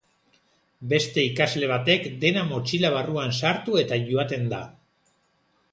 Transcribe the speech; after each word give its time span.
Beste 0.93 1.25
ikasle 1.31 1.69
batek 1.73 2.07
dena 2.25 2.47
motxila 2.53 2.93
barruan 2.97 3.37
sartu 3.43 3.79
eta 3.85 4.01
joaten 4.09 4.53
da. 4.57 4.65